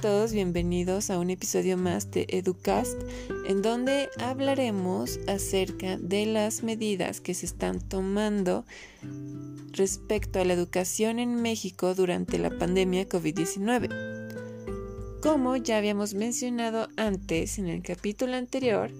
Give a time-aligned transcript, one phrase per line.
[0.00, 3.00] todos, bienvenidos a un episodio más de Educast,
[3.48, 8.64] en donde hablaremos acerca de las medidas que se están tomando
[9.72, 13.88] respecto a la educación en México durante la pandemia COVID-19.
[15.20, 18.92] Como ya habíamos mencionado antes en el capítulo anterior,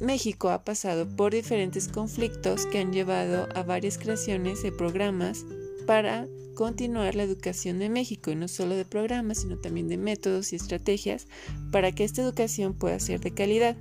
[0.00, 5.44] México ha pasado por diferentes conflictos que han llevado a varias creaciones de programas
[5.88, 10.52] para continuar la educación de México y no solo de programas, sino también de métodos
[10.52, 11.28] y estrategias
[11.72, 13.74] para que esta educación pueda ser de calidad.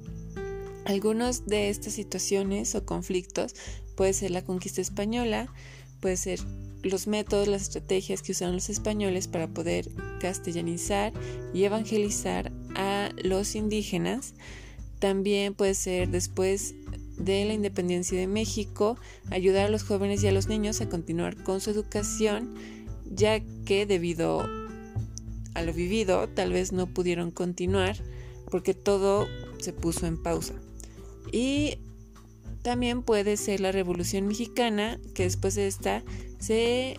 [0.86, 3.56] Algunos de estas situaciones o conflictos
[3.98, 5.54] puede ser la conquista española,
[6.00, 6.40] puede ser
[6.82, 9.90] los métodos, las estrategias que usaron los españoles para poder
[10.22, 11.12] castellanizar
[11.54, 14.34] y evangelizar a los indígenas.
[15.00, 16.74] También puede ser después
[17.18, 18.98] de la independencia de México,
[19.32, 22.54] ayudar a los jóvenes y a los niños a continuar con su educación,
[23.10, 24.46] ya que debido
[25.54, 27.96] a lo vivido tal vez no pudieron continuar
[28.52, 29.28] porque todo
[29.60, 30.54] se puso en pausa.
[31.32, 31.80] Y
[32.62, 36.04] también puede ser la Revolución Mexicana, que después de esta
[36.40, 36.98] se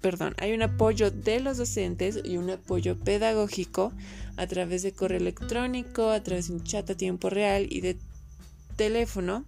[0.00, 3.92] perdón, hay un apoyo de los docentes y un apoyo pedagógico
[4.36, 7.96] a través de correo electrónico, a través de un chat a tiempo real y de
[8.76, 9.44] teléfono.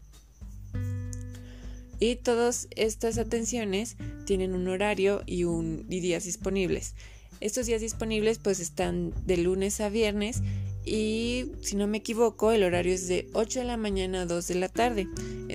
[1.98, 3.96] Y todas estas atenciones
[4.26, 6.94] tienen un horario y, un, días disponibles.
[7.40, 10.42] Estos días disponibles pues están de lunes a viernes
[10.84, 14.48] y si no me equivoco el horario es de 8 de la mañana a 2
[14.48, 15.08] de la tarde.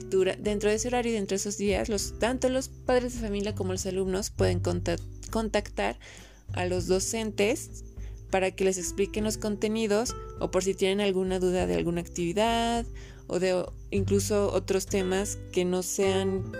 [0.09, 3.73] Dentro de ese horario y dentro de esos días, tanto los padres de familia como
[3.73, 5.99] los alumnos pueden contactar
[6.53, 7.83] a los docentes
[8.29, 12.85] para que les expliquen los contenidos o por si tienen alguna duda de alguna actividad
[13.27, 16.53] o de incluso otros temas que no sean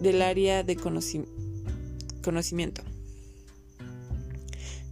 [0.00, 2.82] del área de conocimiento.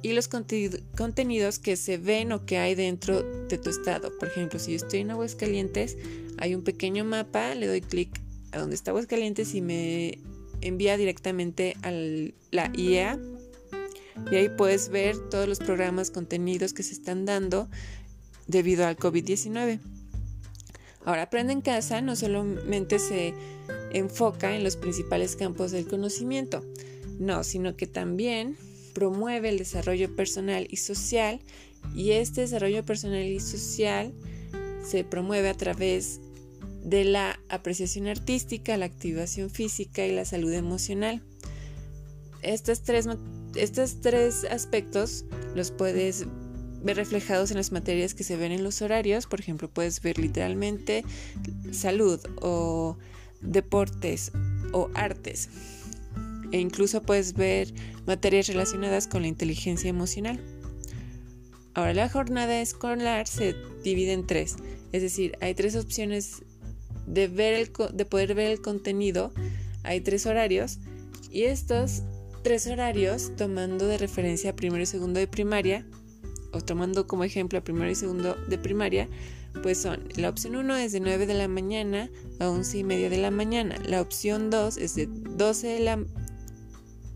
[0.03, 4.17] y los contenidos que se ven o que hay dentro de tu estado.
[4.19, 5.97] Por ejemplo, si yo estoy en Aguascalientes,
[6.39, 8.21] hay un pequeño mapa, le doy clic
[8.53, 10.19] a donde está Aguascalientes y me
[10.61, 13.19] envía directamente a la IEA.
[14.31, 17.69] Y ahí puedes ver todos los programas, contenidos que se están dando
[18.47, 19.81] debido al COVID-19.
[21.05, 23.35] Ahora, Aprende en Casa no solamente se
[23.95, 26.63] enfoca en los principales campos del conocimiento,
[27.19, 28.57] no, sino que también
[28.93, 31.41] promueve el desarrollo personal y social
[31.95, 34.13] y este desarrollo personal y social
[34.85, 36.21] se promueve a través
[36.83, 41.23] de la apreciación artística, la activación física y la salud emocional.
[42.43, 43.09] Estos tres,
[43.55, 45.25] estos tres aspectos
[45.55, 46.27] los puedes
[46.83, 49.27] ver reflejados en las materias que se ven en los horarios.
[49.27, 51.05] Por ejemplo, puedes ver literalmente
[51.73, 52.99] salud o
[53.45, 54.33] deportes
[54.73, 55.49] o artes.
[56.53, 57.73] E incluso puedes ver
[58.07, 60.41] materias relacionadas con la inteligencia emocional.
[61.75, 64.57] Ahora, la jornada escolar se divide en tres.
[64.93, 66.43] Es decir, hay tres opciones
[67.07, 69.33] de, ver el, de poder ver el contenido.
[69.83, 70.79] Hay tres horarios.
[71.31, 72.03] Y estos
[72.45, 75.85] tres horarios, tomando de referencia primero y segundo de primaria,
[76.53, 79.09] o tomando como ejemplo primero y segundo de primaria,
[79.63, 82.11] pues son, la opción 1 es de 9 de la mañana
[82.41, 86.05] a 11 y media de la mañana, la opción 2 es de 12 de la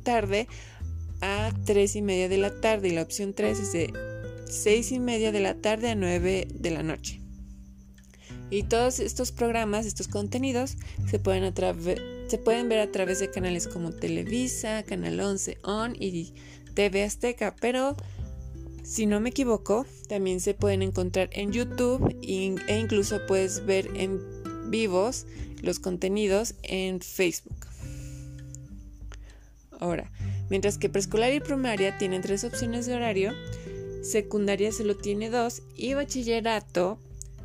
[0.03, 0.49] tarde
[1.21, 2.89] a 3 y media de la tarde.
[2.89, 3.93] Y la opción 3 es de
[4.47, 7.21] 6 y media de la tarde a 9 de la noche.
[8.51, 10.77] Y todos estos programas, estos contenidos,
[11.11, 11.53] se pueden,
[12.29, 16.33] se pueden ver a través de canales como Televisa, Canal 11, ON y
[16.75, 17.95] TV Azteca, pero
[18.89, 24.19] si no me equivoco, también se pueden encontrar en YouTube e incluso puedes ver en
[24.71, 25.27] vivos
[25.61, 27.67] los contenidos en Facebook.
[29.79, 30.11] Ahora,
[30.49, 33.35] mientras que preescolar y primaria tienen tres opciones de horario,
[34.03, 36.99] secundaria solo tiene dos y bachillerato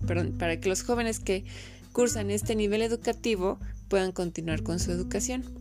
[0.06, 1.46] perdón, para que los jóvenes que
[1.92, 3.60] cursan este nivel educativo
[3.90, 5.61] puedan continuar con su educación.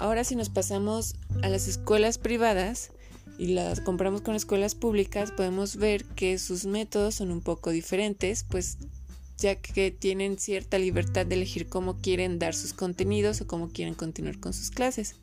[0.00, 2.90] Ahora si nos pasamos a las escuelas privadas
[3.36, 8.42] y las compramos con escuelas públicas, podemos ver que sus métodos son un poco diferentes,
[8.48, 8.78] pues
[9.36, 13.92] ya que tienen cierta libertad de elegir cómo quieren dar sus contenidos o cómo quieren
[13.92, 15.16] continuar con sus clases.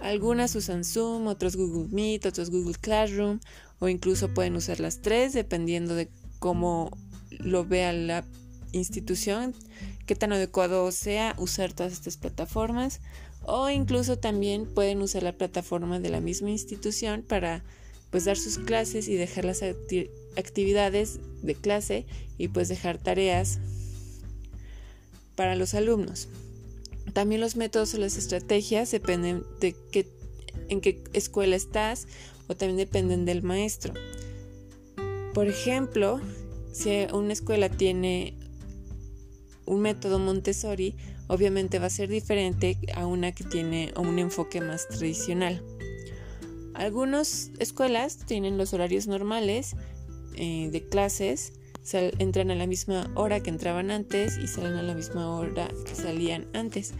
[0.00, 3.38] Algunas usan Zoom, otros Google Meet, otros Google Classroom
[3.78, 6.08] o incluso pueden usar las tres dependiendo de
[6.40, 6.90] cómo
[7.30, 8.24] lo vea la
[8.72, 9.54] institución,
[10.04, 13.00] qué tan adecuado sea usar todas estas plataformas
[13.44, 17.64] o incluso también pueden usar la plataforma de la misma institución para
[18.10, 19.62] pues dar sus clases y dejar las
[20.36, 22.06] actividades de clase
[22.38, 23.58] y pues dejar tareas
[25.34, 26.28] para los alumnos.
[27.14, 30.06] También los métodos o las estrategias dependen de qué,
[30.68, 32.06] en qué escuela estás
[32.48, 33.94] o también dependen del maestro.
[35.34, 36.20] Por ejemplo,
[36.72, 38.34] si una escuela tiene
[39.66, 40.94] un método Montessori,
[41.32, 45.64] obviamente va a ser diferente a una que tiene un enfoque más tradicional.
[46.74, 49.74] Algunas escuelas tienen los horarios normales
[50.34, 51.54] eh, de clases,
[52.18, 55.94] entran a la misma hora que entraban antes y salen a la misma hora que
[55.94, 56.92] salían antes.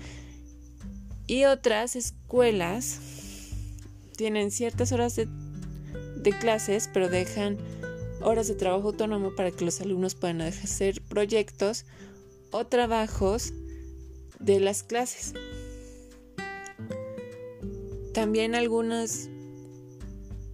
[1.27, 3.01] Y otras escuelas
[4.17, 5.29] tienen ciertas horas de,
[6.17, 7.59] de clases, pero dejan
[8.23, 11.85] horas de trabajo autónomo para que los alumnos puedan hacer proyectos
[12.51, 13.53] o trabajos
[14.43, 15.35] de las clases.
[18.13, 19.29] También algunas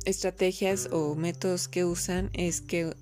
[0.05, 2.95] estrategias o métodos que usan es que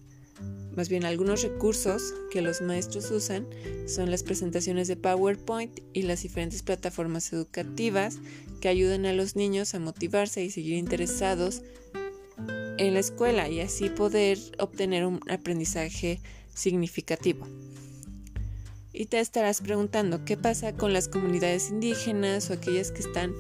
[0.75, 3.47] más bien algunos recursos que los maestros usan
[3.87, 8.19] son las presentaciones de PowerPoint y las diferentes plataformas educativas
[8.61, 11.63] que ayudan a los niños a motivarse y seguir interesados
[12.79, 16.21] en la escuela y así poder obtener un aprendizaje
[16.55, 17.47] significativo.
[18.99, 23.35] Y te estarás preguntando, ¿qué pasa con las comunidades indígenas o aquellas que están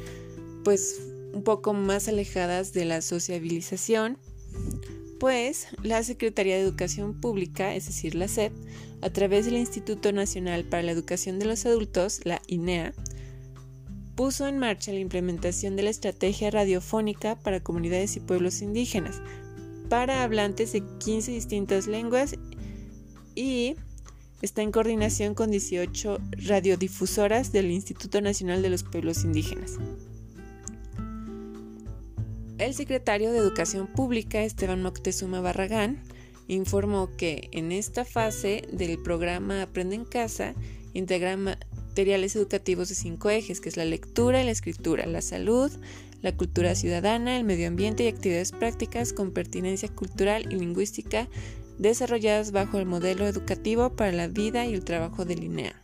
[0.64, 1.00] pues
[1.32, 4.18] un poco más alejadas de la sociabilización?
[5.18, 8.52] Pues la Secretaría de Educación Pública, es decir, la SEP,
[9.00, 12.92] a través del Instituto Nacional para la Educación de los Adultos, la INEA,
[14.14, 19.22] puso en marcha la implementación de la estrategia radiofónica para comunidades y pueblos indígenas,
[19.88, 22.34] para hablantes de 15 distintas lenguas
[23.34, 23.76] y
[24.42, 29.78] Está en coordinación con 18 radiodifusoras del Instituto Nacional de los Pueblos Indígenas.
[32.58, 36.02] El secretario de Educación Pública, Esteban Moctezuma Barragán,
[36.48, 40.54] informó que en esta fase del programa Aprende en Casa
[40.92, 45.70] integra materiales educativos de cinco ejes, que es la lectura la escritura, la salud,
[46.20, 51.28] la cultura ciudadana, el medio ambiente y actividades prácticas con pertinencia cultural y lingüística
[51.78, 55.80] desarrolladas bajo el modelo educativo para la vida y el trabajo de Linea.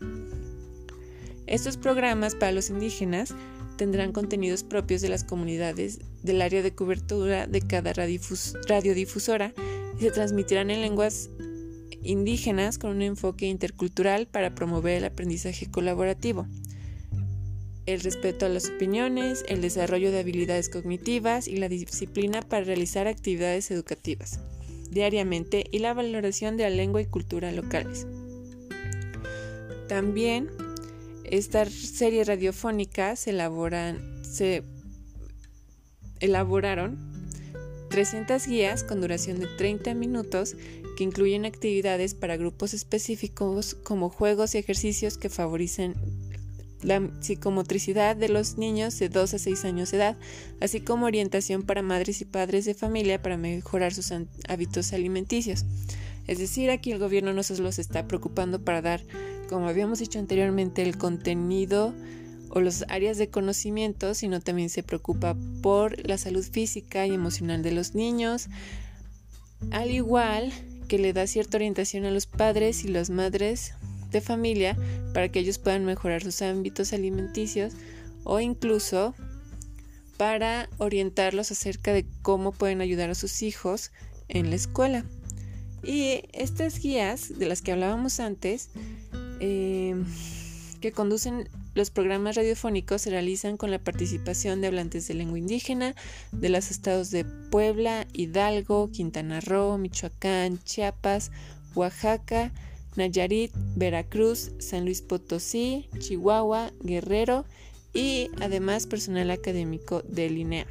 [1.47, 3.35] Estos programas para los indígenas
[3.77, 9.53] tendrán contenidos propios de las comunidades del área de cobertura de cada radiodifusora
[9.99, 11.31] y se transmitirán en lenguas
[12.03, 16.47] indígenas con un enfoque intercultural para promover el aprendizaje colaborativo,
[17.87, 23.09] el respeto a las opiniones, el desarrollo de habilidades cognitivas y la disciplina para realizar
[23.09, 24.41] actividades educativas
[24.93, 28.07] diariamente y la valoración de la lengua y cultura locales.
[29.89, 30.51] También
[31.25, 34.63] esta serie radiofónica se, elaboran, se
[36.21, 36.99] elaboraron
[37.89, 40.57] 300 guías con duración de 30 minutos
[40.97, 45.95] que incluyen actividades para grupos específicos como juegos y ejercicios que favorecen
[46.83, 50.17] la psicomotricidad de los niños de 2 a 6 años de edad,
[50.61, 54.13] así como orientación para madres y padres de familia para mejorar sus
[54.49, 55.65] hábitos alimenticios.
[56.27, 59.03] Es decir, aquí el gobierno no solo se está preocupando para dar,
[59.49, 61.95] como habíamos dicho anteriormente, el contenido
[62.51, 67.63] o las áreas de conocimiento, sino también se preocupa por la salud física y emocional
[67.63, 68.49] de los niños,
[69.71, 70.53] al igual
[70.87, 73.75] que le da cierta orientación a los padres y las madres
[74.13, 74.77] de familia
[75.13, 77.75] para que ellos puedan mejorar sus ámbitos alimenticios
[78.25, 79.15] o incluso
[80.17, 83.91] para orientarlos acerca de cómo pueden ayudar a sus hijos
[84.29, 85.05] en la escuela.
[85.83, 88.71] Y estas guías de las que hablábamos antes,
[89.41, 89.97] eh,
[90.81, 95.95] que conducen los programas radiofónicos, se realizan con la participación de hablantes de lengua indígena
[96.31, 101.33] de los estados de Puebla, Hidalgo, Quintana Roo, Michoacán, Chiapas,
[101.75, 102.53] Oaxaca,
[102.97, 107.45] Nayarit, Veracruz, San Luis Potosí, Chihuahua, Guerrero
[107.93, 110.67] y además personal académico de Linea.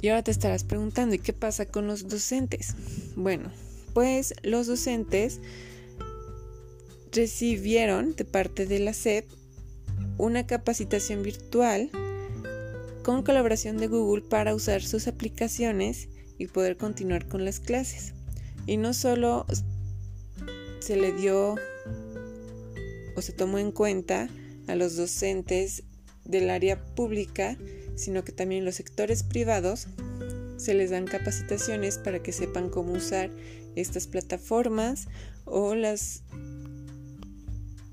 [0.00, 2.74] Y ahora te estarás preguntando, ¿y qué pasa con los docentes?
[3.16, 3.50] Bueno,
[3.94, 5.40] pues los docentes
[7.10, 9.28] recibieron de parte de la SEP
[10.18, 11.90] una capacitación virtual
[13.02, 18.12] con colaboración de Google para usar sus aplicaciones y poder continuar con las clases.
[18.66, 19.46] Y no solo
[20.80, 21.56] se le dio
[23.16, 24.28] o se tomó en cuenta
[24.66, 25.82] a los docentes
[26.24, 27.56] del área pública,
[27.96, 29.88] sino que también los sectores privados
[30.56, 33.30] se les dan capacitaciones para que sepan cómo usar
[33.76, 35.08] estas plataformas
[35.44, 36.22] o las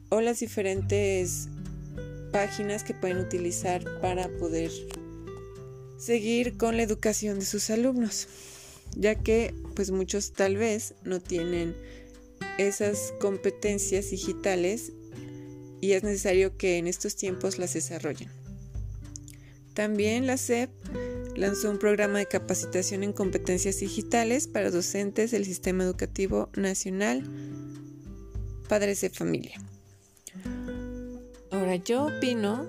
[0.09, 1.47] o las diferentes
[2.31, 4.71] páginas que pueden utilizar para poder
[5.97, 8.27] seguir con la educación de sus alumnos,
[8.95, 11.75] ya que pues muchos tal vez no tienen
[12.57, 14.91] esas competencias digitales
[15.81, 18.29] y es necesario que en estos tiempos las desarrollen.
[19.73, 20.71] También la SEP
[21.35, 27.23] lanzó un programa de capacitación en competencias digitales para docentes del Sistema Educativo Nacional,
[28.69, 29.61] padres de familia.
[31.51, 32.65] Ahora yo opino,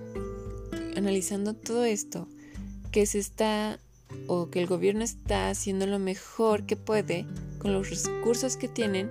[0.97, 2.29] analizando todo esto,
[2.91, 3.79] que se está
[4.27, 7.25] o que el gobierno está haciendo lo mejor que puede
[7.59, 9.11] con los recursos que tienen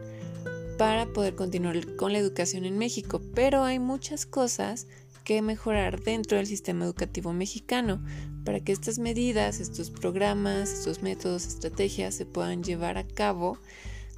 [0.78, 4.88] para poder continuar con la educación en México, pero hay muchas cosas
[5.24, 8.04] que mejorar dentro del sistema educativo mexicano
[8.44, 13.58] para que estas medidas, estos programas, estos métodos, estrategias se puedan llevar a cabo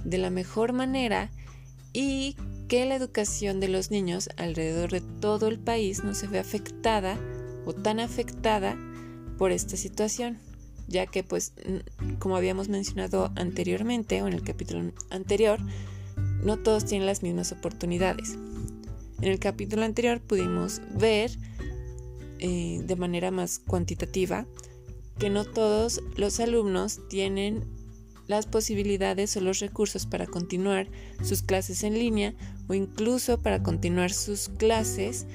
[0.03, 1.31] de la mejor manera
[1.93, 2.35] y
[2.67, 7.17] que la educación de los niños alrededor de todo el país no se vea afectada
[7.65, 8.77] o tan afectada
[9.37, 10.39] por esta situación,
[10.87, 11.53] ya que pues
[12.19, 15.59] como habíamos mencionado anteriormente o en el capítulo anterior,
[16.47, 18.37] no todos tienen las mismas oportunidades.
[19.21, 21.29] En el capítulo anterior pudimos ver
[22.39, 24.47] eh, de manera más cuantitativa
[25.19, 27.65] que no todos los alumnos tienen
[28.27, 30.87] las posibilidades o los recursos para continuar
[31.21, 32.33] sus clases en línea
[32.69, 35.25] o incluso para continuar sus clases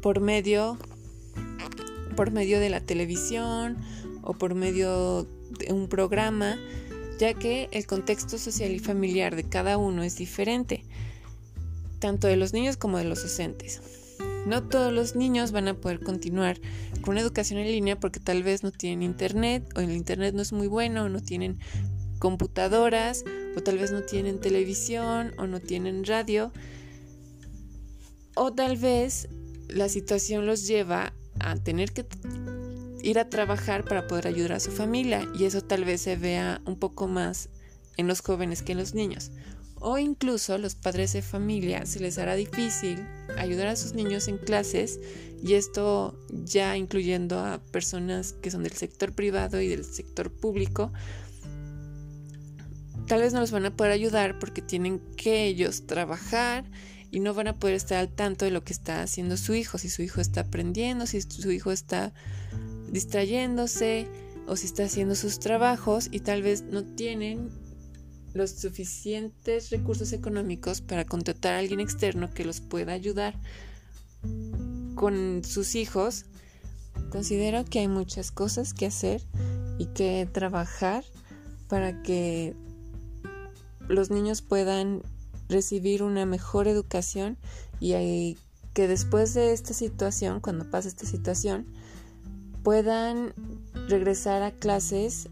[0.00, 0.78] por medio
[2.16, 3.76] por medio de la televisión
[4.22, 5.24] o por medio
[5.58, 6.56] de un programa
[7.18, 10.84] ya que el contexto social y familiar de cada uno es diferente,
[11.98, 13.80] tanto de los niños como de los docentes.
[14.46, 16.60] No todos los niños van a poder continuar
[17.00, 20.42] con una educación en línea porque tal vez no tienen internet o el internet no
[20.42, 21.58] es muy bueno o no tienen
[22.18, 23.24] computadoras
[23.56, 26.52] o tal vez no tienen televisión o no tienen radio
[28.34, 29.28] o tal vez
[29.68, 32.04] la situación los lleva a tener que
[33.04, 36.60] ir a trabajar para poder ayudar a su familia y eso tal vez se vea
[36.64, 37.50] un poco más
[37.96, 39.30] en los jóvenes que en los niños.
[39.76, 43.06] O incluso los padres de familia se les hará difícil
[43.36, 44.98] ayudar a sus niños en clases
[45.42, 50.90] y esto ya incluyendo a personas que son del sector privado y del sector público.
[53.06, 56.64] Tal vez no los van a poder ayudar porque tienen que ellos trabajar
[57.10, 59.76] y no van a poder estar al tanto de lo que está haciendo su hijo,
[59.76, 62.14] si su hijo está aprendiendo, si su hijo está
[62.94, 64.06] distrayéndose
[64.46, 67.50] o si está haciendo sus trabajos y tal vez no tienen
[68.34, 73.34] los suficientes recursos económicos para contratar a alguien externo que los pueda ayudar
[74.94, 76.26] con sus hijos,
[77.10, 79.22] considero que hay muchas cosas que hacer
[79.78, 81.04] y que trabajar
[81.68, 82.54] para que
[83.88, 85.02] los niños puedan
[85.48, 87.38] recibir una mejor educación
[87.80, 88.36] y
[88.72, 91.66] que después de esta situación, cuando pase esta situación,
[92.64, 93.32] puedan
[93.88, 95.28] regresar a clases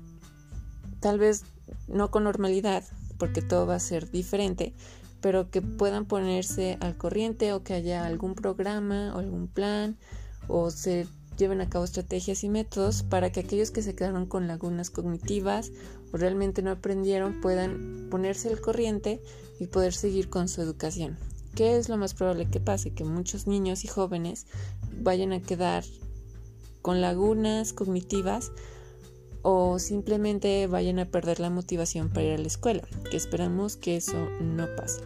[1.00, 1.42] tal vez
[1.88, 2.84] no con normalidad,
[3.18, 4.72] porque todo va a ser diferente,
[5.20, 9.96] pero que puedan ponerse al corriente o que haya algún programa o algún plan
[10.46, 11.06] o se
[11.38, 15.72] lleven a cabo estrategias y métodos para que aquellos que se quedaron con lagunas cognitivas
[16.12, 19.20] o realmente no aprendieron puedan ponerse al corriente
[19.58, 21.16] y poder seguir con su educación.
[21.54, 22.92] ¿Qué es lo más probable que pase?
[22.92, 24.46] Que muchos niños y jóvenes
[25.00, 25.84] vayan a quedar
[26.82, 28.52] con lagunas cognitivas
[29.42, 33.96] o simplemente vayan a perder la motivación para ir a la escuela, que esperamos que
[33.96, 35.02] eso no pase.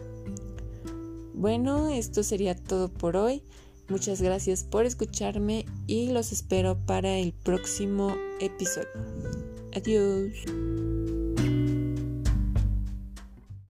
[1.33, 3.43] Bueno, esto sería todo por hoy.
[3.89, 8.89] Muchas gracias por escucharme y los espero para el próximo episodio.
[9.73, 10.96] Adiós.